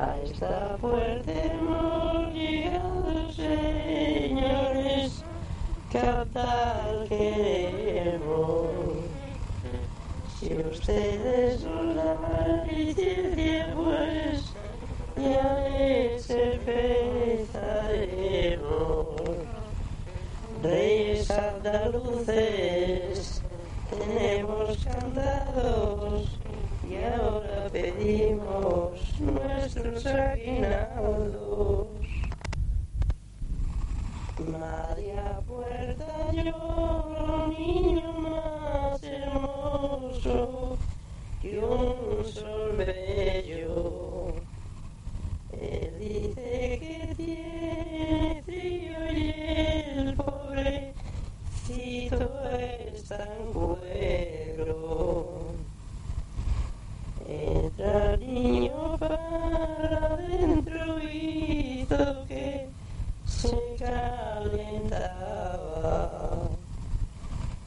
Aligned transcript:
A 0.00 0.16
esta 0.22 0.76
puerta 0.80 1.32
hemos 1.32 2.32
llegado, 2.32 3.32
señores, 3.32 5.24
cantar 5.92 7.04
queremos. 7.08 8.68
Si 10.38 10.54
ustedes 10.54 11.64
nos 11.64 11.96
dan 11.96 12.68
licencia, 12.68 13.74
pues 13.74 14.54
ya 15.16 15.66
les 15.68 16.30
empezaremos. 16.30 17.48
Reyes 20.62 21.28
andaluces, 21.28 22.32
tenemos 23.90 24.78
cantados 24.84 26.38
y 26.88 26.94
ahora 27.02 27.66
pedimos 27.72 28.77
nuestros 29.20 30.06
aguinaldos. 30.06 31.86
María 34.46 35.40
Puerta 35.46 36.32
llora, 36.32 37.48
niño 37.48 38.12
más 38.12 39.02
hermoso 39.02 40.76
que 41.42 41.58
un 41.58 42.24
sol 42.24 42.76
bello. 42.76 44.34
Él 45.60 45.98
dice 45.98 46.78
que 46.80 47.14
tiene 47.16 48.42
frío 48.44 49.12
y 49.12 49.30
el 49.98 50.14
pobrecito 50.14 51.00
está 52.94 53.24
en 53.24 53.52
cuero. 53.52 55.38
Entra 57.28 58.14
el 58.14 58.20
niño 58.20 58.96
para 58.98 60.14
adentro 60.14 61.02
y 61.02 61.82
hizo 61.82 62.24
que 62.26 62.68
se 63.26 63.47
calentaba. 63.78 65.48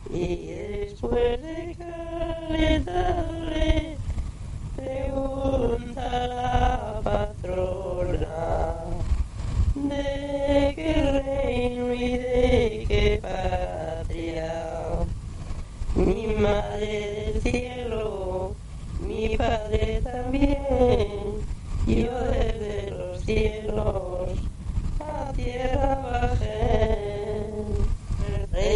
Y 0.09 0.47
después 0.47 1.42
de 1.42 1.75
calentarle, 2.50 3.97
pregunta 4.75 6.28
la 6.28 7.02
patrona 7.03 8.75
de 9.75 10.73
qué 10.75 11.23
reino 11.23 11.94
y 11.94 12.17
de 12.17 12.86
qué 12.88 13.19
patria. 13.22 14.52
Mi 15.95 16.28
madre 16.36 17.31
del 17.31 17.42
cielo, 17.42 18.56
mi 19.00 19.38
padre 19.38 20.02
también, 20.03 20.58
yo 21.88 22.31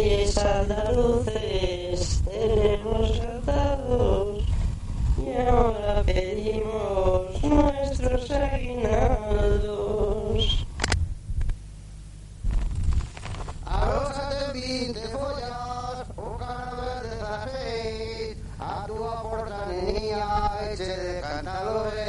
reyes 0.06 0.38
andaluces 0.38 2.22
tenemos 2.24 3.18
cantados 3.18 4.44
y 5.18 5.32
ahora 5.36 6.02
pedimos 6.04 7.42
nuestros 7.42 8.30
aguinaldos. 8.30 9.66
A 13.64 13.84
rosa 13.84 14.30
de 14.30 15.08
follas 15.08 16.06
o 16.16 16.36
cadáver 16.38 17.02
de 17.10 17.16
la 17.16 17.44
red, 17.46 18.36
a 18.60 18.84
tu 18.86 19.04
aporta 19.08 19.66
niña, 19.66 20.24
eche 20.70 20.86
de 20.86 21.20
cantadores. 21.20 22.05